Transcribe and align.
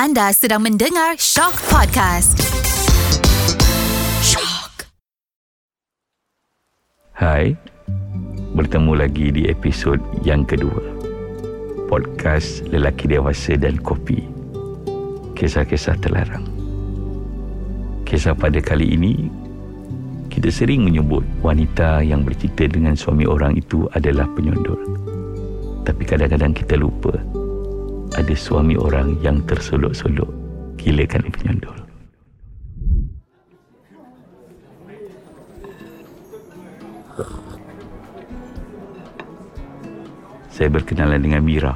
Anda 0.00 0.32
sedang 0.32 0.64
mendengar 0.64 1.20
Shock 1.20 1.60
Podcast. 1.68 2.40
Shock. 4.24 4.88
Hai, 7.12 7.52
bertemu 8.56 8.96
lagi 8.96 9.28
di 9.28 9.52
episod 9.52 10.00
yang 10.24 10.48
kedua. 10.48 10.80
Podcast 11.84 12.64
Lelaki 12.72 13.12
Dewasa 13.12 13.60
dan 13.60 13.76
Kopi. 13.76 14.24
Kisah-kisah 15.36 16.00
terlarang. 16.00 16.48
Kisah 18.08 18.32
pada 18.32 18.56
kali 18.56 18.96
ini, 18.96 19.28
kita 20.32 20.48
sering 20.48 20.88
menyebut 20.88 21.28
wanita 21.44 22.00
yang 22.00 22.24
bercerita 22.24 22.72
dengan 22.72 22.96
suami 22.96 23.28
orang 23.28 23.52
itu 23.52 23.84
adalah 23.92 24.24
penyondol. 24.32 24.80
Tapi 25.84 26.08
kadang-kadang 26.08 26.56
kita 26.56 26.80
lupa 26.80 27.20
ada 28.16 28.34
suami 28.34 28.74
orang 28.74 29.14
yang 29.22 29.38
tersolok-solok 29.46 30.26
gilakan 30.74 31.30
penyondol. 31.30 31.78
Saya 40.50 40.68
berkenalan 40.68 41.22
dengan 41.22 41.40
Mira. 41.46 41.74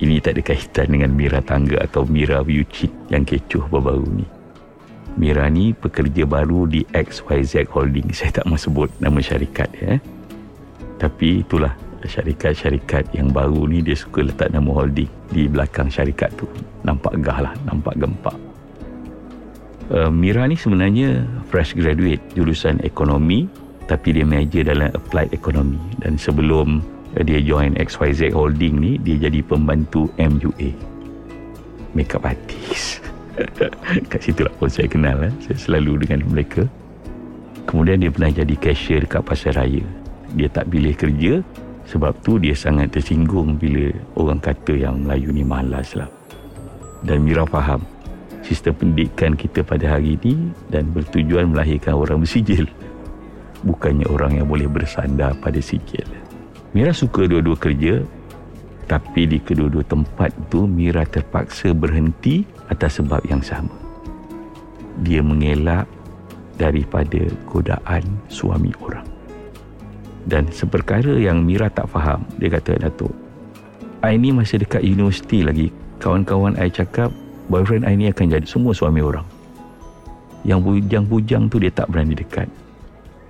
Ini 0.00 0.16
tak 0.24 0.40
ada 0.40 0.42
kaitan 0.42 0.88
dengan 0.90 1.12
Mira 1.12 1.44
tangga 1.44 1.78
atau 1.84 2.08
Mira 2.08 2.40
Yucit 2.42 2.90
yang 3.12 3.22
kecoh 3.28 3.68
baru-baru 3.68 4.24
ni. 4.24 4.26
Mira 5.20 5.46
ni 5.52 5.76
pekerja 5.76 6.24
baru 6.24 6.64
di 6.64 6.80
XYZ 6.90 7.68
Holding. 7.68 8.08
Saya 8.16 8.40
tak 8.40 8.48
mahu 8.48 8.56
sebut 8.56 8.88
nama 8.98 9.20
syarikat 9.20 9.68
ya. 9.76 10.00
Tapi 10.96 11.44
itulah 11.44 11.76
syarikat-syarikat 12.06 13.12
yang 13.12 13.28
baru 13.34 13.68
ni 13.68 13.84
dia 13.84 13.96
suka 13.96 14.24
letak 14.24 14.52
nama 14.54 14.68
holding 14.70 15.08
di 15.32 15.50
belakang 15.50 15.92
syarikat 15.92 16.32
tu. 16.38 16.46
Nampak 16.86 17.20
gah 17.20 17.38
lah 17.44 17.54
nampak 17.68 17.98
gempak. 18.00 18.36
Uh, 19.90 20.08
Mira 20.08 20.46
ni 20.46 20.54
sebenarnya 20.54 21.26
fresh 21.50 21.74
graduate 21.74 22.22
jurusan 22.38 22.78
ekonomi 22.86 23.50
tapi 23.90 24.14
dia 24.14 24.22
major 24.22 24.62
dalam 24.62 24.88
applied 24.94 25.34
economy. 25.34 25.80
Dan 25.98 26.14
sebelum 26.14 26.80
uh, 27.18 27.22
dia 27.26 27.42
join 27.42 27.74
XYZ 27.74 28.32
Holding 28.32 28.74
ni 28.78 28.92
dia 29.02 29.28
jadi 29.28 29.42
pembantu 29.42 30.08
MUA 30.16 30.72
makeup 31.92 32.22
artist. 32.22 33.02
Kat 34.10 34.20
situ 34.22 34.46
lah 34.46 34.54
pun 34.56 34.70
saya 34.70 34.86
kenal 34.86 35.26
eh. 35.26 35.34
saya 35.42 35.58
selalu 35.58 36.06
dengan 36.06 36.22
mereka. 36.30 36.62
Kemudian 37.66 37.98
dia 37.98 38.14
pernah 38.14 38.30
jadi 38.30 38.54
cashier 38.58 39.02
dekat 39.02 39.26
pasar 39.26 39.58
raya 39.58 39.82
dia 40.34 40.48
tak 40.50 40.70
pilih 40.70 40.94
kerja 40.94 41.42
sebab 41.90 42.14
tu 42.22 42.38
dia 42.38 42.54
sangat 42.54 42.94
tersinggung 42.94 43.58
bila 43.58 43.90
orang 44.14 44.38
kata 44.38 44.78
yang 44.78 45.02
Melayu 45.02 45.34
ni 45.34 45.42
malas 45.42 45.98
lah. 45.98 46.06
Dan 47.02 47.26
Mira 47.26 47.42
faham 47.42 47.82
sistem 48.46 48.78
pendidikan 48.78 49.34
kita 49.34 49.66
pada 49.66 49.98
hari 49.98 50.14
ini 50.22 50.54
dan 50.70 50.86
bertujuan 50.94 51.50
melahirkan 51.50 51.98
orang 51.98 52.22
bersijil. 52.22 52.70
Bukannya 53.66 54.06
orang 54.06 54.38
yang 54.38 54.46
boleh 54.46 54.70
bersandar 54.70 55.34
pada 55.42 55.58
sijil. 55.58 56.06
Mira 56.70 56.94
suka 56.94 57.26
dua-dua 57.26 57.58
kerja 57.58 58.06
tapi 58.86 59.26
di 59.26 59.42
kedua-dua 59.42 59.82
tempat 59.82 60.30
tu 60.46 60.70
Mira 60.70 61.02
terpaksa 61.02 61.74
berhenti 61.74 62.46
atas 62.70 63.02
sebab 63.02 63.18
yang 63.26 63.42
sama. 63.42 63.74
Dia 65.02 65.26
mengelak 65.26 65.90
daripada 66.54 67.18
godaan 67.50 68.06
suami 68.30 68.70
orang. 68.78 69.09
Dan 70.30 70.46
seperkara 70.54 71.18
yang 71.18 71.42
Mira 71.42 71.66
tak 71.66 71.90
faham 71.90 72.22
Dia 72.38 72.46
kata 72.54 72.78
Datuk 72.78 73.10
I 74.00 74.16
ni 74.16 74.32
masih 74.32 74.64
dekat 74.64 74.80
universiti 74.80 75.44
lagi. 75.44 75.68
Kawan-kawan 76.00 76.56
I 76.56 76.72
cakap 76.72 77.12
Boyfriend 77.52 77.84
I 77.84 77.98
ni 78.00 78.08
akan 78.08 78.32
jadi 78.32 78.46
semua 78.48 78.72
suami 78.72 79.04
orang. 79.04 79.26
Yang 80.40 80.60
bujang-bujang 80.64 81.52
tu 81.52 81.60
dia 81.60 81.68
tak 81.68 81.92
berani 81.92 82.16
dekat. 82.16 82.48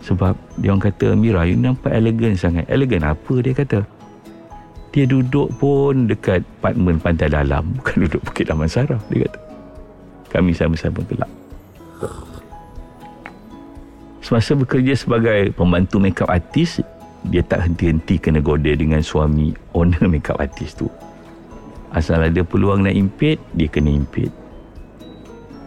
Sebab 0.06 0.38
dia 0.62 0.70
orang 0.70 0.84
kata 0.86 1.18
Mira 1.18 1.42
you 1.42 1.58
nampak 1.58 1.90
elegan 1.90 2.38
sangat. 2.38 2.70
Elegan 2.70 3.02
apa? 3.02 3.34
Dia 3.42 3.50
kata 3.50 3.82
Dia 4.94 5.04
duduk 5.10 5.50
pun 5.58 6.06
dekat 6.06 6.46
apartmen 6.62 7.02
pantai 7.02 7.28
dalam 7.28 7.68
Bukan 7.82 8.06
duduk 8.06 8.22
Bukit 8.30 8.46
Damansara 8.46 8.96
Dia 9.10 9.26
kata. 9.26 9.38
Kami 10.30 10.54
sama-sama 10.54 11.02
gelap 11.10 11.30
Semasa 14.22 14.54
bekerja 14.54 14.94
sebagai 14.94 15.50
pembantu 15.58 15.98
makeup 15.98 16.30
artist, 16.30 16.86
dia 17.28 17.44
tak 17.44 17.68
henti-henti 17.68 18.16
kena 18.16 18.40
goda 18.40 18.72
dengan 18.72 19.04
suami 19.04 19.52
owner 19.76 20.08
makeup 20.12 20.40
artist 20.40 20.80
tu. 20.80 20.88
Asal 21.90 22.22
ada 22.22 22.40
peluang 22.46 22.86
nak 22.86 22.94
impit, 22.94 23.36
dia 23.52 23.66
kena 23.66 23.90
impit. 23.92 24.30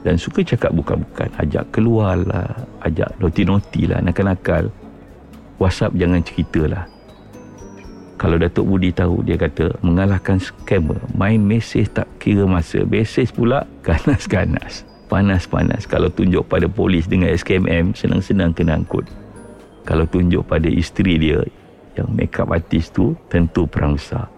Dan 0.03 0.19
suka 0.19 0.44
cakap 0.44 0.72
bukan-bukan. 0.75 1.31
Ajak 1.40 1.72
keluar 1.72 2.19
lah. 2.19 2.47
Ajak 2.84 3.16
noti-noti 3.19 3.88
lah. 3.88 4.03
Nakal-nakal. 4.03 4.68
WhatsApp 5.59 5.96
jangan 5.96 6.19
cerita 6.24 6.63
lah. 6.68 6.84
Kalau 8.19 8.36
Datuk 8.40 8.68
Budi 8.68 8.92
tahu, 8.92 9.24
dia 9.24 9.40
kata 9.40 9.80
mengalahkan 9.80 10.40
scammer. 10.40 11.00
Main 11.16 11.44
mesej 11.44 11.88
tak 11.92 12.08
kira 12.19 12.44
masa. 12.44 12.84
Mesej 12.84 13.31
pula 13.31 13.63
ganas-ganas 13.84 14.84
panas-panas 15.13 15.86
kalau 15.86 16.09
tunjuk 16.09 16.42
pada 16.50 16.66
polis 16.66 17.06
dengan 17.06 17.30
SKMM 17.30 17.94
senang-senang 17.94 18.50
kena 18.50 18.81
angkut 18.81 19.06
kalau 19.83 20.07
tunjuk 20.07 20.47
pada 20.47 20.67
isteri 20.71 21.19
dia 21.19 21.44
yang 21.99 22.09
makeup 22.16 22.49
artist 22.49 22.95
tu 22.95 23.13
tentu 23.27 23.67
perang 23.67 23.99
besar. 23.99 24.31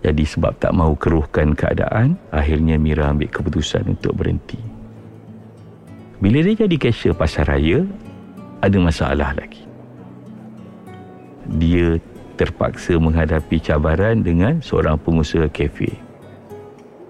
Jadi 0.00 0.24
sebab 0.24 0.56
tak 0.62 0.72
mahu 0.72 0.94
keruhkan 0.94 1.52
keadaan 1.52 2.16
akhirnya 2.30 2.78
Mira 2.78 3.10
ambil 3.10 3.28
keputusan 3.28 3.98
untuk 3.98 4.14
berhenti. 4.14 4.58
Bila 6.18 6.42
dia 6.42 6.66
jadi 6.66 6.76
cashier 6.78 7.14
pasar 7.14 7.46
raya 7.50 7.86
ada 8.58 8.78
masalah 8.78 9.34
lagi. 9.38 9.62
Dia 11.58 11.98
terpaksa 12.38 12.98
menghadapi 12.98 13.58
cabaran 13.58 14.22
dengan 14.22 14.62
seorang 14.62 14.98
pengusaha 14.98 15.50
kafe 15.50 16.07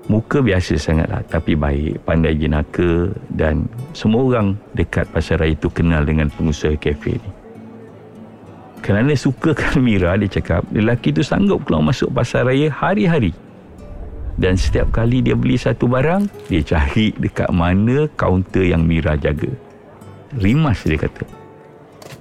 muka 0.09 0.41
biasa 0.41 0.81
sangatlah 0.81 1.21
tapi 1.29 1.53
baik 1.53 2.01
pandai 2.09 2.33
jenaka 2.35 3.13
dan 3.29 3.69
semua 3.93 4.25
orang 4.25 4.49
dekat 4.73 5.05
pasar 5.13 5.45
raya 5.45 5.53
itu 5.53 5.69
kenal 5.69 6.03
dengan 6.03 6.33
pengusaha 6.33 6.75
kafe 6.81 7.21
ni. 7.21 7.31
Kerana 8.81 9.13
suka 9.13 9.53
Mira 9.85 10.17
dia 10.17 10.41
cakap 10.41 10.65
lelaki 10.73 11.13
itu 11.13 11.21
sanggup 11.21 11.69
keluar 11.69 11.93
masuk 11.93 12.09
pasar 12.11 12.49
raya 12.49 12.73
hari-hari. 12.73 13.37
Dan 14.39 14.55
setiap 14.57 14.89
kali 14.95 15.21
dia 15.21 15.37
beli 15.37 15.61
satu 15.61 15.91
barang 15.91 16.49
dia 16.49 16.65
cari 16.65 17.13
dekat 17.21 17.53
mana 17.53 18.09
kaunter 18.17 18.65
yang 18.65 18.89
Mira 18.89 19.13
jaga. 19.21 19.53
Rimas 20.41 20.89
dia 20.89 20.97
kata. 20.97 21.29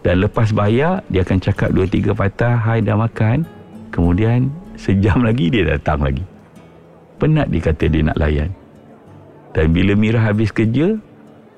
Dan 0.04 0.28
lepas 0.28 0.52
bayar 0.52 1.08
dia 1.08 1.24
akan 1.24 1.40
cakap 1.40 1.72
dua 1.72 1.88
tiga 1.88 2.12
patah 2.12 2.60
hai 2.68 2.84
dah 2.84 3.00
makan. 3.00 3.48
Kemudian 3.96 4.52
sejam 4.76 5.24
lagi 5.24 5.48
dia 5.48 5.64
datang 5.64 6.04
lagi 6.04 6.37
penat 7.18 7.50
dia 7.50 7.62
kata 7.62 7.86
dia 7.90 8.02
nak 8.06 8.18
layan. 8.18 8.50
Dan 9.54 9.74
bila 9.74 9.98
Mira 9.98 10.22
habis 10.22 10.54
kerja, 10.54 10.98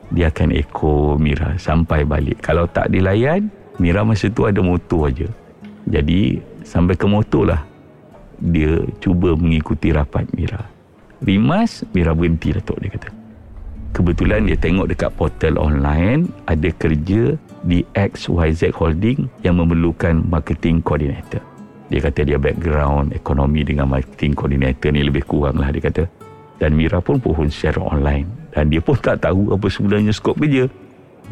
dia 0.09 0.25
akan 0.31 0.55
ekor 0.55 1.19
Mira 1.19 1.59
sampai 1.59 2.07
balik. 2.07 2.41
Kalau 2.41 2.65
tak 2.65 2.89
dilayan, 2.89 3.51
Mira 3.79 4.03
masa 4.03 4.27
tu 4.31 4.43
ada 4.47 4.59
motor 4.59 5.07
aja. 5.11 5.27
Jadi 5.87 6.39
sampai 6.67 6.95
ke 6.95 7.07
motor 7.07 7.55
lah 7.55 7.61
dia 8.39 8.83
cuba 9.03 9.35
mengikuti 9.35 9.91
rapat 9.91 10.27
Mira. 10.35 10.63
Rimas, 11.19 11.83
Mira 11.91 12.15
berhenti 12.15 12.55
Datuk 12.55 12.79
dia 12.79 12.91
kata. 12.95 13.09
Kebetulan 13.89 14.47
dia 14.47 14.55
tengok 14.55 14.87
dekat 14.87 15.11
portal 15.17 15.59
online 15.59 16.29
ada 16.47 16.69
kerja 16.77 17.35
di 17.65 17.83
XYZ 17.91 18.71
Holding 18.71 19.27
yang 19.43 19.59
memerlukan 19.59 20.23
marketing 20.29 20.79
coordinator. 20.79 21.43
Dia 21.89 21.99
kata 22.05 22.21
dia 22.21 22.37
background 22.37 23.17
ekonomi 23.17 23.65
dengan 23.65 23.89
marketing 23.89 24.37
coordinator 24.37 24.93
ni 24.93 25.01
lebih 25.01 25.25
kurang 25.25 25.57
lah 25.57 25.73
dia 25.73 25.81
kata. 25.81 26.05
Dan 26.61 26.77
Mira 26.77 27.01
pun 27.01 27.17
pohon 27.17 27.49
secara 27.49 27.81
online. 27.81 28.29
Dan 28.53 28.69
dia 28.69 28.77
pun 28.77 28.93
tak 28.97 29.25
tahu 29.25 29.57
apa 29.57 29.65
sebenarnya 29.65 30.13
skop 30.13 30.37
kerja. 30.37 30.69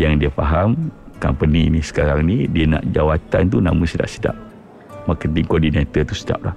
Yang 0.02 0.14
dia 0.26 0.32
faham 0.34 0.90
company 1.22 1.70
ni 1.70 1.82
sekarang 1.82 2.26
ni 2.26 2.50
dia 2.50 2.66
nak 2.66 2.84
jawatan 2.90 3.44
tu 3.54 3.58
nama 3.62 3.84
sedap-sedap. 3.86 4.34
Marketing 5.06 5.46
coordinator 5.46 6.02
tu 6.10 6.16
sedap 6.18 6.42
lah. 6.42 6.56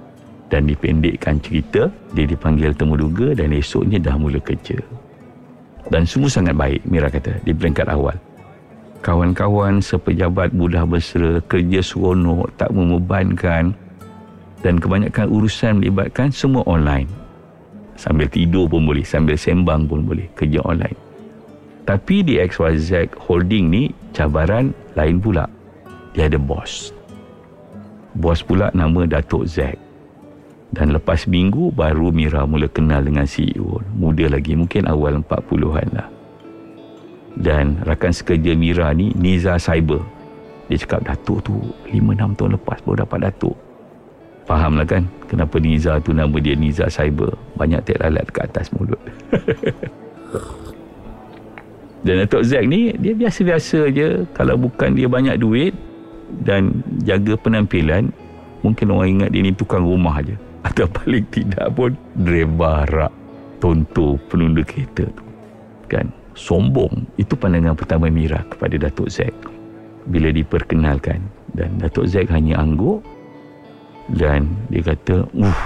Dan 0.50 0.66
dipendekkan 0.66 1.38
cerita, 1.38 1.86
dia 2.10 2.26
dipanggil 2.26 2.74
temu 2.74 2.98
duga 2.98 3.38
dan 3.38 3.54
esoknya 3.54 4.02
dah 4.02 4.18
mula 4.18 4.42
kerja. 4.42 4.74
Dan 5.86 6.02
semua 6.02 6.26
sangat 6.26 6.58
baik, 6.58 6.82
Mira 6.90 7.06
kata, 7.06 7.38
di 7.46 7.54
peringkat 7.54 7.86
awal. 7.86 8.18
Kawan-kawan 9.00 9.78
sepejabat 9.78 10.50
mudah 10.50 10.84
mesra, 10.84 11.38
kerja 11.46 11.80
seronok, 11.80 12.50
tak 12.58 12.74
membebankan, 12.74 13.72
dan 14.60 14.76
kebanyakan 14.76 15.28
urusan 15.32 15.80
melibatkan 15.80 16.28
semua 16.28 16.64
online. 16.68 17.08
Sambil 17.96 18.28
tidur 18.32 18.64
pun 18.68 18.88
boleh, 18.88 19.04
sambil 19.04 19.36
sembang 19.36 19.84
pun 19.84 20.04
boleh, 20.04 20.28
kerja 20.32 20.60
online. 20.64 20.96
Tapi 21.84 22.22
di 22.24 22.40
XYZ 22.40 23.12
Holding 23.28 23.66
ni, 23.68 23.82
cabaran 24.16 24.72
lain 24.96 25.20
pula. 25.20 25.48
Dia 26.16 26.28
ada 26.28 26.40
bos. 26.40 26.92
Bos 28.16 28.40
pula 28.44 28.72
nama 28.72 29.04
Datuk 29.04 29.48
Zack. 29.48 29.76
Dan 30.70 30.94
lepas 30.94 31.26
minggu 31.26 31.74
baru 31.74 32.14
Mira 32.14 32.46
mula 32.46 32.70
kenal 32.70 33.02
dengan 33.02 33.26
CEO. 33.26 33.82
Muda 33.98 34.30
lagi, 34.30 34.54
mungkin 34.54 34.86
awal 34.86 35.18
40-an 35.18 35.88
lah. 35.90 36.08
Dan 37.34 37.82
rakan 37.82 38.14
sekerja 38.14 38.54
Mira 38.54 38.94
ni, 38.94 39.10
Niza 39.18 39.58
Cyber. 39.58 40.02
Dia 40.70 40.78
cakap, 40.78 41.10
Datuk 41.10 41.42
tu 41.42 41.58
5-6 41.90 42.38
tahun 42.38 42.50
lepas 42.54 42.78
baru 42.86 43.02
dapat 43.02 43.18
Datuk. 43.26 43.69
Faham 44.50 44.82
lah 44.82 44.82
kan 44.82 45.06
kenapa 45.30 45.62
Niza 45.62 46.02
tu 46.02 46.10
nama 46.10 46.34
dia 46.42 46.58
Niza 46.58 46.90
Cyber. 46.90 47.38
Banyak 47.54 47.86
tek 47.86 48.02
lalat 48.02 48.26
ke 48.34 48.42
atas 48.42 48.74
mulut. 48.74 48.98
Dan 52.02 52.26
Datuk 52.26 52.42
Zack 52.42 52.66
ni, 52.66 52.90
dia 52.98 53.14
biasa-biasa 53.14 53.94
je. 53.94 54.26
Kalau 54.34 54.58
bukan 54.58 54.96
dia 54.96 55.06
banyak 55.06 55.36
duit 55.38 55.76
dan 56.42 56.80
jaga 57.04 57.36
penampilan, 57.36 58.08
mungkin 58.64 58.92
orang 58.92 59.20
ingat 59.20 59.30
dia 59.32 59.42
ni 59.44 59.52
tukang 59.52 59.84
rumah 59.84 60.20
je 60.24 60.36
atau 60.68 60.86
paling 60.88 61.24
tidak 61.32 61.68
pun 61.72 61.96
driver 62.16 62.84
rak 62.88 63.12
tonto 63.60 64.16
penunda 64.28 64.64
kereta 64.64 65.04
tu 65.04 65.24
kan 65.88 66.08
sombong 66.32 67.04
itu 67.20 67.36
pandangan 67.36 67.76
pertama 67.76 68.08
Mira 68.08 68.40
kepada 68.48 68.76
Datuk 68.76 69.12
Zack 69.12 69.32
bila 70.08 70.32
diperkenalkan 70.32 71.20
dan 71.52 71.76
Datuk 71.76 72.08
Zack 72.08 72.32
hanya 72.32 72.60
angguk 72.60 73.04
dan 74.14 74.50
dia 74.72 74.82
kata 74.82 75.26
uh 75.36 75.62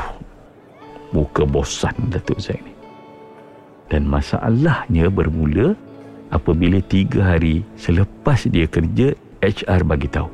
muka 1.14 1.46
bosan 1.46 1.94
Datuk 2.10 2.40
Zack 2.42 2.60
ni 2.60 2.74
dan 3.88 4.08
masalahnya 4.08 5.08
bermula 5.08 5.78
apabila 6.32 6.82
tiga 6.84 7.36
hari 7.36 7.62
selepas 7.78 8.48
dia 8.50 8.66
kerja 8.66 9.14
HR 9.44 9.86
bagi 9.86 10.08
tahu 10.10 10.28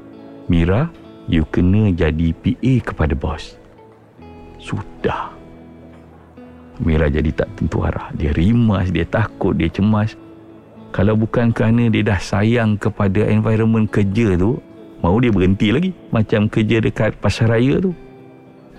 Mira 0.51 0.91
you 1.31 1.47
kena 1.47 1.95
jadi 1.95 2.35
PA 2.35 2.73
kepada 2.91 3.15
bos 3.15 3.61
sudah. 4.61 5.33
Mira 6.81 7.09
jadi 7.09 7.33
tak 7.33 7.49
tentu 7.57 7.85
arah. 7.85 8.12
Dia 8.17 8.33
rimas, 8.33 8.93
dia 8.93 9.05
takut, 9.09 9.57
dia 9.57 9.69
cemas. 9.69 10.17
Kalau 10.93 11.17
bukan 11.17 11.53
kerana 11.53 11.89
dia 11.89 12.05
dah 12.05 12.21
sayang 12.21 12.77
kepada 12.77 13.29
environment 13.29 13.89
kerja 13.89 14.37
tu, 14.37 14.61
mau 15.00 15.17
dia 15.19 15.32
berhenti 15.32 15.69
lagi. 15.75 15.91
Macam 16.12 16.47
kerja 16.47 16.81
dekat 16.81 17.17
pasar 17.20 17.52
raya 17.52 17.81
tu. 17.81 17.93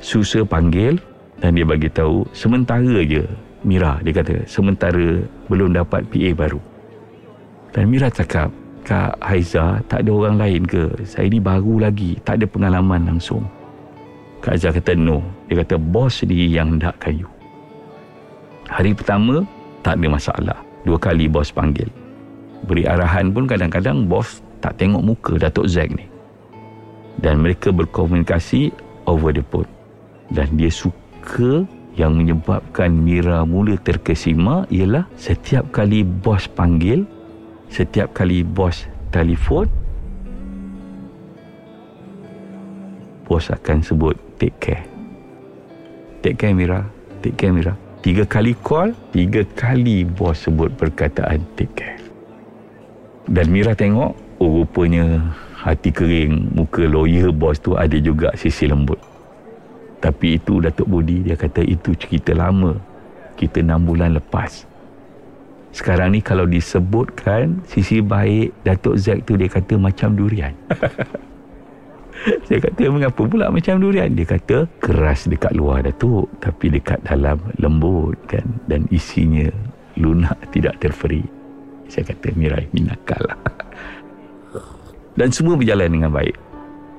Susah 0.01 0.45
panggil 0.45 0.97
dan 1.37 1.53
dia 1.53 1.65
bagi 1.65 1.89
tahu 1.89 2.25
sementara 2.33 3.05
je 3.05 3.21
Mira 3.61 4.01
dia 4.01 4.09
kata 4.09 4.49
sementara 4.49 5.21
belum 5.45 5.77
dapat 5.77 6.01
PA 6.09 6.31
baru. 6.33 6.61
Dan 7.71 7.93
Mira 7.93 8.09
cakap, 8.09 8.49
Kak 8.81 9.21
Haiza 9.21 9.79
tak 9.85 10.03
ada 10.03 10.11
orang 10.11 10.35
lain 10.41 10.65
ke? 10.65 10.89
Saya 11.05 11.29
ni 11.29 11.37
baru 11.37 11.77
lagi, 11.85 12.17
tak 12.25 12.41
ada 12.41 12.45
pengalaman 12.49 13.05
langsung. 13.05 13.45
Kak 14.41 14.57
Azhar 14.57 14.73
kata 14.73 14.97
no. 14.97 15.21
Dia 15.45 15.61
kata 15.61 15.77
bos 15.77 16.25
sendiri 16.25 16.49
yang 16.49 16.75
hendakkan 16.75 17.13
you. 17.13 17.29
Hari 18.65 18.97
pertama, 18.97 19.45
tak 19.85 20.01
ada 20.01 20.07
masalah. 20.09 20.57
Dua 20.81 20.97
kali 20.97 21.29
bos 21.29 21.53
panggil. 21.53 21.87
Beri 22.65 22.89
arahan 22.89 23.29
pun 23.29 23.45
kadang-kadang 23.45 24.09
bos 24.09 24.41
tak 24.57 24.81
tengok 24.81 25.01
muka 25.05 25.33
Datuk 25.37 25.69
Zack 25.69 25.93
ni. 25.93 26.10
Dan 27.21 27.45
mereka 27.45 27.69
berkomunikasi 27.69 28.73
over 29.05 29.33
the 29.33 29.45
phone. 29.53 29.69
Dan 30.33 30.57
dia 30.57 30.73
suka 30.73 31.65
yang 31.95 32.17
menyebabkan 32.17 32.89
Mira 32.91 33.43
mula 33.43 33.75
terkesima 33.77 34.63
ialah 34.71 35.05
setiap 35.19 35.69
kali 35.75 36.01
bos 36.01 36.47
panggil, 36.47 37.03
setiap 37.67 38.15
kali 38.15 38.41
bos 38.41 38.87
telefon, 39.11 39.67
bos 43.27 43.47
akan 43.51 43.83
sebut 43.83 44.15
take 44.39 44.55
care. 44.59 44.83
Take 46.21 46.37
care 46.37 46.55
Mira. 46.55 46.85
Take 47.21 47.37
care 47.37 47.53
Mira. 47.53 47.73
Tiga 48.01 48.25
kali 48.25 48.57
call, 48.65 48.97
tiga 49.13 49.45
kali 49.53 50.07
bos 50.07 50.41
sebut 50.41 50.73
perkataan 50.73 51.43
take 51.53 51.73
care. 51.75 52.01
Dan 53.29 53.53
Mira 53.53 53.77
tengok, 53.77 54.17
oh 54.41 54.65
rupanya 54.65 55.21
hati 55.61 55.93
kering, 55.93 56.57
muka 56.57 56.81
lawyer 56.89 57.29
bos 57.29 57.61
tu 57.61 57.77
ada 57.77 57.93
juga 58.01 58.33
sisi 58.33 58.65
lembut. 58.65 58.97
Tapi 60.01 60.41
itu 60.41 60.57
Datuk 60.57 60.89
Budi, 60.89 61.21
dia 61.21 61.37
kata 61.37 61.61
itu 61.61 61.93
cerita 61.93 62.33
lama. 62.33 62.73
Kita 63.37 63.61
enam 63.61 63.85
bulan 63.85 64.17
lepas. 64.17 64.65
Sekarang 65.71 66.17
ni 66.17 66.19
kalau 66.19 66.49
disebutkan 66.49 67.63
sisi 67.69 68.01
baik 68.01 68.65
Datuk 68.65 68.97
Zack 68.97 69.29
tu 69.29 69.37
dia 69.37 69.47
kata 69.47 69.77
macam 69.77 70.17
durian. 70.17 70.51
Saya 72.45 72.59
kata 72.59 72.91
mengapa 72.91 73.23
pula 73.23 73.49
macam 73.49 73.79
durian? 73.79 74.11
Dia 74.11 74.27
kata 74.27 74.67
keras 74.81 75.29
dekat 75.29 75.55
luar 75.55 75.85
Datuk 75.85 76.27
tapi 76.43 76.73
dekat 76.73 76.99
dalam 77.07 77.39
lembut 77.61 78.17
kan 78.27 78.43
dan 78.67 78.83
isinya 78.91 79.47
lunak 79.95 80.37
tidak 80.51 80.81
terferi. 80.81 81.23
Saya 81.87 82.09
kata 82.09 82.33
Mirai 82.35 82.67
minakal 82.73 83.21
lah. 83.21 83.39
Dan 85.15 85.29
semua 85.33 85.59
berjalan 85.59 85.91
dengan 85.91 86.11
baik. 86.11 86.35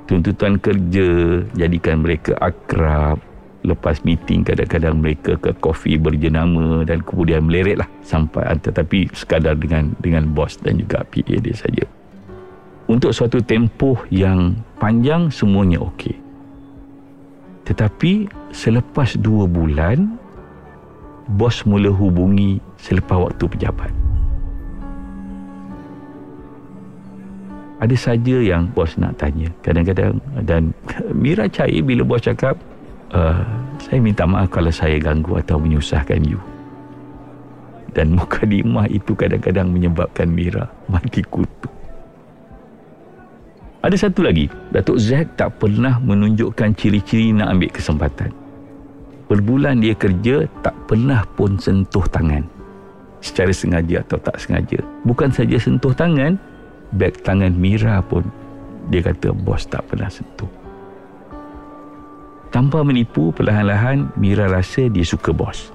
Tuntutan 0.08 0.60
kerja 0.60 1.08
jadikan 1.56 2.04
mereka 2.04 2.36
akrab. 2.42 3.18
Lepas 3.62 4.02
meeting 4.02 4.42
kadang-kadang 4.42 4.98
mereka 4.98 5.38
ke 5.38 5.54
kopi 5.62 5.94
berjenama 5.94 6.82
dan 6.82 6.98
kemudian 6.98 7.46
meleret 7.46 7.78
lah 7.78 7.88
sampai 8.02 8.58
tetapi 8.58 9.06
sekadar 9.14 9.54
dengan 9.54 9.94
dengan 10.02 10.26
bos 10.34 10.58
dan 10.58 10.82
juga 10.82 11.06
PA 11.06 11.38
dia 11.38 11.54
saja 11.54 11.86
untuk 12.92 13.16
suatu 13.16 13.40
tempoh 13.40 14.04
yang 14.12 14.52
panjang 14.76 15.32
semuanya 15.32 15.80
okey. 15.80 16.12
Tetapi 17.64 18.28
selepas 18.52 19.16
dua 19.16 19.48
bulan, 19.48 20.18
bos 21.24 21.64
mula 21.64 21.88
hubungi 21.88 22.58
selepas 22.76 23.30
waktu 23.30 23.44
pejabat. 23.48 24.01
Ada 27.82 27.98
saja 27.98 28.38
yang 28.38 28.70
bos 28.70 28.94
nak 28.94 29.18
tanya 29.18 29.50
kadang-kadang 29.66 30.22
dan 30.46 30.70
Mira 31.10 31.50
cair 31.50 31.82
bila 31.82 32.06
bos 32.06 32.22
cakap 32.22 32.54
uh, 33.10 33.42
saya 33.82 33.98
minta 33.98 34.22
maaf 34.22 34.54
kalau 34.54 34.70
saya 34.70 35.02
ganggu 35.02 35.34
atau 35.42 35.58
menyusahkan 35.58 36.22
you. 36.22 36.38
Dan 37.90 38.14
muka 38.18 38.46
dimah 38.46 38.86
itu 38.86 39.18
kadang-kadang 39.18 39.74
menyebabkan 39.74 40.30
Mira 40.30 40.70
mati 40.86 41.26
kutu. 41.26 41.66
Ada 43.82 44.06
satu 44.06 44.22
lagi, 44.22 44.46
Datuk 44.70 45.02
Zack 45.02 45.34
tak 45.34 45.58
pernah 45.58 45.98
menunjukkan 45.98 46.78
ciri-ciri 46.78 47.34
nak 47.34 47.50
ambil 47.50 47.70
kesempatan. 47.74 48.30
Berbulan 49.26 49.82
dia 49.82 49.98
kerja, 49.98 50.46
tak 50.62 50.78
pernah 50.86 51.26
pun 51.34 51.58
sentuh 51.58 52.06
tangan. 52.06 52.46
Secara 53.18 53.50
sengaja 53.50 54.06
atau 54.06 54.22
tak 54.22 54.38
sengaja. 54.38 54.78
Bukan 55.02 55.34
saja 55.34 55.58
sentuh 55.58 55.90
tangan, 55.90 56.38
beg 56.92 57.20
tangan 57.24 57.52
Mira 57.56 58.00
pun 58.04 58.24
dia 58.88 59.00
kata 59.04 59.32
bos 59.32 59.64
tak 59.68 59.86
pernah 59.88 60.10
sentuh. 60.10 60.48
Tanpa 62.52 62.84
menipu, 62.84 63.32
perlahan-lahan 63.32 64.12
Mira 64.20 64.44
rasa 64.44 64.84
dia 64.92 65.04
suka 65.06 65.32
bos. 65.32 65.72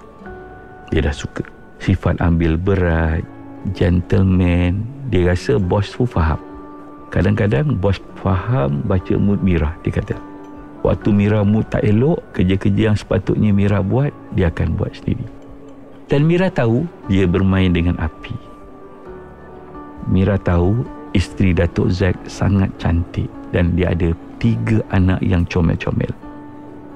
Dia 0.94 1.02
dah 1.02 1.16
suka. 1.16 1.42
Sifat 1.82 2.22
ambil 2.22 2.54
berat, 2.54 3.26
gentleman, 3.74 4.86
dia 5.10 5.34
rasa 5.34 5.58
bos 5.58 5.90
tu 5.90 6.06
faham. 6.06 6.38
Kadang-kadang 7.10 7.82
bos 7.82 7.98
faham 8.22 8.86
baca 8.86 9.16
mood 9.18 9.42
Mira, 9.42 9.74
dia 9.82 9.90
kata. 9.90 10.14
Waktu 10.86 11.10
Mira 11.10 11.42
mood 11.42 11.66
tak 11.68 11.82
elok, 11.82 12.22
kerja-kerja 12.38 12.94
yang 12.94 12.98
sepatutnya 12.98 13.50
Mira 13.50 13.82
buat, 13.82 14.14
dia 14.38 14.54
akan 14.54 14.78
buat 14.78 14.94
sendiri. 14.94 15.26
Dan 16.08 16.30
Mira 16.30 16.54
tahu 16.54 16.86
dia 17.10 17.26
bermain 17.26 17.74
dengan 17.74 17.98
api. 17.98 18.38
Mira 20.08 20.40
tahu 20.40 20.88
isteri 21.18 21.58
Datuk 21.58 21.90
Zack 21.90 22.14
sangat 22.30 22.70
cantik 22.78 23.26
dan 23.50 23.74
dia 23.74 23.90
ada 23.90 24.14
tiga 24.38 24.86
anak 24.94 25.18
yang 25.26 25.42
comel-comel. 25.50 26.14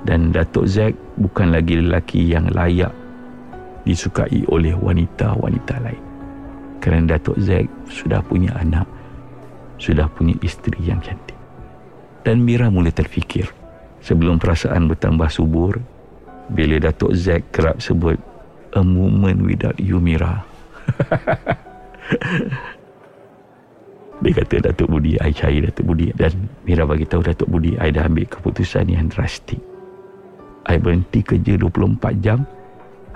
Dan 0.06 0.30
Datuk 0.30 0.70
Zack 0.70 0.94
bukan 1.18 1.58
lagi 1.58 1.82
lelaki 1.82 2.22
yang 2.30 2.54
layak 2.54 2.94
disukai 3.82 4.46
oleh 4.54 4.78
wanita-wanita 4.78 5.76
lain. 5.82 6.04
Kerana 6.78 7.18
Datuk 7.18 7.42
Zack 7.42 7.66
sudah 7.90 8.22
punya 8.22 8.54
anak 8.58 8.86
sudah 9.82 10.06
punya 10.14 10.38
isteri 10.46 10.78
yang 10.86 11.02
cantik. 11.02 11.34
Dan 12.22 12.46
Mira 12.46 12.70
mula 12.70 12.94
terfikir 12.94 13.50
sebelum 14.06 14.38
perasaan 14.38 14.86
bertambah 14.86 15.26
subur 15.34 15.82
bila 16.54 16.78
Datuk 16.78 17.18
Zack 17.18 17.50
kerap 17.50 17.82
sebut 17.82 18.22
a 18.78 18.86
moment 18.86 19.42
without 19.42 19.82
you 19.82 19.98
Mira. 19.98 20.46
Dia 24.22 24.38
kata 24.38 24.70
Datuk 24.70 24.86
Budi, 24.86 25.18
I 25.18 25.34
cari 25.34 25.66
Datuk 25.66 25.90
Budi 25.90 26.14
dan 26.14 26.46
Mira 26.62 26.86
bagi 26.86 27.10
tahu 27.10 27.26
Datuk 27.26 27.50
Budi, 27.50 27.74
I 27.82 27.90
dah 27.90 28.06
ambil 28.06 28.30
keputusan 28.30 28.94
yang 28.94 29.10
drastik. 29.10 29.58
I 30.70 30.78
berhenti 30.78 31.26
kerja 31.26 31.58
24 31.58 32.22
jam. 32.22 32.46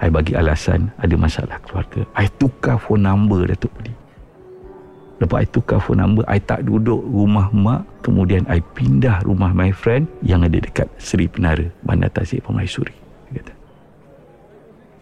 I 0.01 0.09
bagi 0.09 0.33
alasan 0.33 0.89
ada 0.97 1.13
masalah 1.13 1.61
keluarga. 1.61 2.09
I 2.17 2.25
tukar 2.41 2.81
phone 2.81 3.05
number 3.05 3.45
Datuk 3.45 3.69
Budi. 3.77 3.93
Lepas 5.15 5.47
itu 5.47 5.63
tukar 5.63 5.79
phone 5.79 6.03
number 6.03 6.27
I 6.27 6.43
tak 6.43 6.67
duduk 6.67 6.99
rumah 6.99 7.47
mak 7.55 7.87
Kemudian 8.03 8.43
I 8.51 8.59
pindah 8.59 9.23
rumah 9.23 9.55
my 9.55 9.71
friend 9.71 10.11
Yang 10.19 10.51
ada 10.51 10.57
dekat 10.59 10.87
Seri 10.99 11.31
Penara 11.31 11.71
Bandar 11.87 12.11
Tasik 12.11 12.43
Pemaisuri 12.43 12.91
kata. 13.31 13.55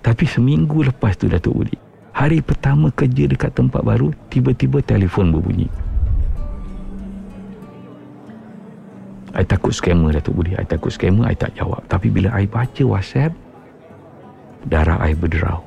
Tapi 0.05 0.25
seminggu 0.29 0.85
lepas 0.85 1.17
tu 1.17 1.25
Datuk 1.25 1.57
Budi 1.57 1.73
Hari 2.13 2.45
pertama 2.45 2.93
kerja 2.93 3.25
dekat 3.25 3.57
tempat 3.57 3.81
baru 3.81 4.13
Tiba-tiba 4.29 4.85
telefon 4.85 5.33
berbunyi 5.33 5.65
I 9.33 9.41
takut 9.41 9.73
scammer 9.73 10.13
Datuk 10.13 10.37
Budi. 10.37 10.53
I 10.53 10.61
takut 10.61 10.93
scammer 10.93 11.25
I 11.25 11.33
tak 11.33 11.57
jawab. 11.57 11.81
Tapi 11.89 12.13
bila 12.13 12.29
I 12.37 12.45
baca 12.45 12.85
whatsapp 12.85 13.33
Darah 14.69 15.01
I 15.01 15.17
berderau. 15.17 15.65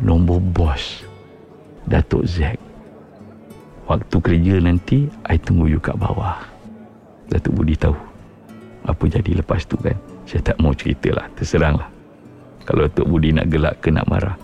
Nombor 0.00 0.40
bos 0.40 1.04
Datuk 1.84 2.24
Zack 2.24 2.56
waktu 3.90 4.16
kerja 4.22 4.54
nanti 4.62 5.10
I 5.26 5.34
tunggu 5.34 5.66
you 5.66 5.82
kat 5.82 5.98
bawah. 5.98 6.38
Datuk 7.26 7.58
Budi 7.58 7.74
tahu 7.74 7.98
apa 8.86 9.02
jadi 9.10 9.42
lepas 9.42 9.66
tu 9.66 9.74
kan. 9.82 9.98
Saya 10.24 10.54
tak 10.54 10.62
mau 10.62 10.70
cerita 10.70 11.10
lah 11.10 11.26
terserang 11.34 11.74
lah. 11.74 11.90
Kalau 12.62 12.86
Datuk 12.86 13.10
Budi 13.10 13.34
nak 13.34 13.50
gelak 13.50 13.82
ke 13.82 13.90
nak 13.90 14.06
marah. 14.06 14.38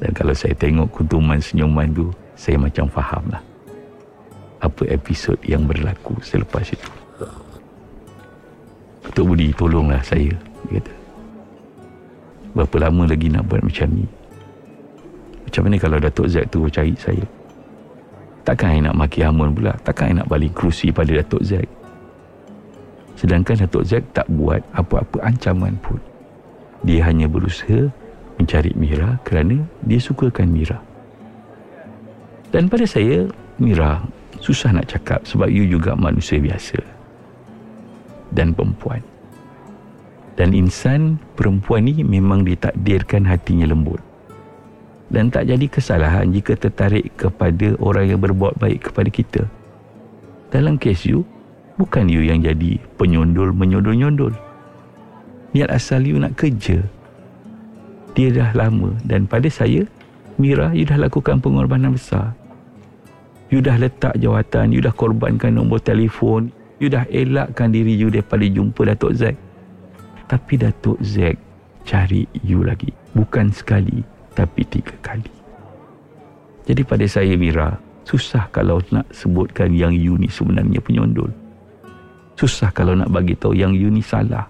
Dan 0.00 0.16
kalau 0.16 0.32
saya 0.32 0.56
tengok 0.56 0.88
kuntuman 0.96 1.36
senyuman 1.36 1.92
tu 1.92 2.08
saya 2.32 2.56
macam 2.56 2.88
faham 2.88 3.28
lah. 3.28 3.42
Apa 4.64 4.88
episod 4.88 5.36
yang 5.44 5.68
berlaku 5.68 6.16
selepas 6.24 6.64
itu 6.72 6.88
Datuk 9.08 9.32
Budi 9.32 9.48
tolonglah 9.56 10.04
saya 10.04 10.28
dia 10.68 10.76
kata. 10.76 10.92
Berapa 12.52 12.76
lama 12.84 13.08
lagi 13.08 13.32
nak 13.32 13.48
buat 13.48 13.64
macam 13.64 13.88
ni? 13.96 14.04
Macam 15.48 15.64
mana 15.64 15.76
kalau 15.80 15.96
Datuk 15.96 16.28
Zack 16.28 16.52
tu 16.52 16.68
cari 16.68 16.92
saya? 17.00 17.24
Takkan 18.44 18.68
saya 18.76 18.80
nak 18.92 18.96
maki 19.00 19.24
Hamun 19.24 19.56
pula? 19.56 19.72
Takkan 19.80 20.12
saya 20.12 20.16
nak 20.20 20.28
balik 20.28 20.52
kerusi 20.52 20.92
pada 20.92 21.08
Datuk 21.08 21.40
Zack 21.40 21.64
Sedangkan 23.16 23.64
Datuk 23.64 23.88
Zack 23.88 24.04
tak 24.12 24.28
buat 24.28 24.60
apa-apa 24.76 25.24
ancaman 25.24 25.74
pun. 25.80 25.98
Dia 26.84 27.08
hanya 27.08 27.26
berusaha 27.26 27.88
mencari 28.36 28.76
Mira 28.76 29.16
kerana 29.24 29.64
dia 29.82 29.98
sukakan 29.98 30.52
Mira. 30.52 30.78
Dan 32.52 32.68
pada 32.68 32.84
saya 32.84 33.24
Mira 33.56 34.04
susah 34.38 34.70
nak 34.70 34.86
cakap 34.86 35.24
sebab 35.24 35.48
you 35.48 35.66
juga 35.66 35.96
manusia 35.96 36.38
biasa 36.38 36.97
Dan 38.34 38.52
perempuan 38.52 39.00
Dan 40.36 40.52
insan 40.52 41.16
perempuan 41.34 41.88
ni 41.88 42.04
memang 42.04 42.44
ditakdirkan 42.44 43.24
hatinya 43.26 43.66
lembut 43.66 43.98
dan 45.08 45.32
tak 45.32 45.48
jadi 45.48 45.66
kesalahan 45.68 46.28
jika 46.32 46.52
tertarik 46.56 47.08
kepada 47.16 47.72
orang 47.80 48.12
yang 48.12 48.20
berbuat 48.20 48.60
baik 48.60 48.92
kepada 48.92 49.08
kita. 49.08 49.42
Dalam 50.52 50.76
kes 50.76 51.08
you, 51.08 51.24
bukan 51.80 52.08
you 52.08 52.24
yang 52.24 52.44
jadi 52.44 52.80
penyondol 53.00 53.52
menyondol-nyondol. 53.56 54.32
Niat 55.56 55.72
asal 55.72 56.04
you 56.04 56.20
nak 56.20 56.36
kerja. 56.36 56.84
Dia 58.12 58.28
dah 58.32 58.50
lama 58.52 58.92
dan 59.04 59.24
pada 59.24 59.48
saya, 59.48 59.88
Mira, 60.38 60.70
you 60.70 60.86
dah 60.86 61.00
lakukan 61.00 61.42
pengorbanan 61.42 61.98
besar. 61.98 62.30
You 63.48 63.58
dah 63.58 63.74
letak 63.74 64.14
jawatan, 64.20 64.70
you 64.70 64.78
dah 64.78 64.92
korbankan 64.92 65.56
nombor 65.56 65.82
telefon, 65.82 66.52
you 66.78 66.88
dah 66.90 67.04
elakkan 67.10 67.74
diri 67.74 67.94
you 67.94 68.08
daripada 68.10 68.46
jumpa 68.46 68.94
Datuk 68.94 69.12
Zack. 69.18 69.36
Tapi 70.30 70.54
Datuk 70.58 70.98
Zack 71.02 71.36
cari 71.82 72.26
you 72.46 72.62
lagi. 72.62 72.90
Bukan 73.14 73.50
sekali, 73.50 74.02
tapi 74.34 74.62
tiga 74.66 74.94
kali. 75.02 75.30
Jadi 76.68 76.82
pada 76.84 77.06
saya 77.08 77.34
Mira, 77.34 77.74
susah 78.06 78.46
kalau 78.54 78.78
nak 78.94 79.08
sebutkan 79.10 79.74
yang 79.74 79.90
you 79.96 80.14
ni 80.20 80.30
sebenarnya 80.30 80.78
penyondol. 80.78 81.32
Susah 82.38 82.70
kalau 82.70 82.94
nak 82.94 83.10
bagi 83.10 83.34
tahu 83.34 83.56
yang 83.56 83.74
you 83.74 83.90
ni 83.90 84.04
salah. 84.04 84.46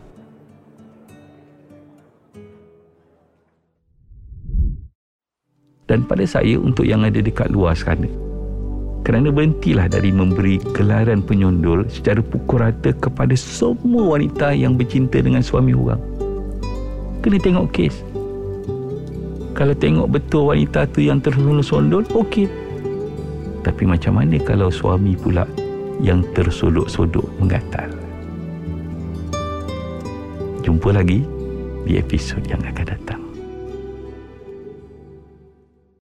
Dan 5.88 6.04
pada 6.04 6.20
saya 6.28 6.60
untuk 6.60 6.84
yang 6.84 7.00
ada 7.00 7.16
dekat 7.16 7.48
luar 7.48 7.72
sana, 7.72 8.27
kerana 9.08 9.32
berhentilah 9.32 9.88
dari 9.88 10.12
memberi 10.12 10.60
gelaran 10.76 11.24
penyondol 11.24 11.88
secara 11.88 12.20
pukul 12.20 12.60
rata 12.60 12.92
kepada 12.92 13.32
semua 13.32 14.04
wanita 14.04 14.52
yang 14.52 14.76
bercinta 14.76 15.16
dengan 15.24 15.40
suami 15.40 15.72
orang. 15.72 15.96
Kena 17.24 17.40
tengok 17.40 17.72
kes. 17.72 18.04
Kalau 19.56 19.72
tengok 19.72 20.12
betul 20.12 20.52
wanita 20.52 20.84
tu 20.92 21.08
yang 21.08 21.24
tersondol 21.24 22.04
okey. 22.12 22.52
Tapi 23.64 23.88
macam 23.88 24.20
mana 24.20 24.36
kalau 24.44 24.68
suami 24.68 25.16
pula 25.16 25.48
yang 26.04 26.20
tersodok-sodok 26.36 27.24
menggatal? 27.40 27.88
Jumpa 30.60 30.92
lagi 30.92 31.24
di 31.88 31.96
episod 31.96 32.44
yang 32.44 32.60
akan 32.60 32.84
datang 32.84 33.17